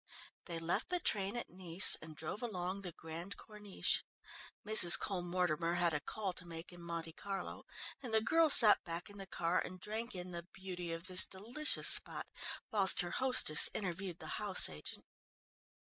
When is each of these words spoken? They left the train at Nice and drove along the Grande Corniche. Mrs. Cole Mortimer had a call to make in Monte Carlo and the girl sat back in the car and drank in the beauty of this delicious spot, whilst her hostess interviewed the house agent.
They 0.47 0.57
left 0.57 0.89
the 0.89 0.99
train 0.99 1.37
at 1.37 1.51
Nice 1.51 1.95
and 2.01 2.15
drove 2.15 2.41
along 2.41 2.81
the 2.81 2.91
Grande 2.91 3.37
Corniche. 3.37 4.03
Mrs. 4.67 4.97
Cole 4.97 5.21
Mortimer 5.21 5.75
had 5.75 5.93
a 5.93 5.99
call 5.99 6.33
to 6.33 6.47
make 6.47 6.73
in 6.73 6.81
Monte 6.81 7.11
Carlo 7.13 7.65
and 8.01 8.11
the 8.11 8.19
girl 8.19 8.49
sat 8.49 8.83
back 8.83 9.11
in 9.11 9.17
the 9.19 9.27
car 9.27 9.59
and 9.59 9.79
drank 9.79 10.15
in 10.15 10.31
the 10.31 10.47
beauty 10.55 10.91
of 10.91 11.05
this 11.05 11.27
delicious 11.27 11.87
spot, 11.87 12.25
whilst 12.71 13.01
her 13.01 13.11
hostess 13.11 13.69
interviewed 13.75 14.17
the 14.17 14.41
house 14.41 14.69
agent. 14.69 15.05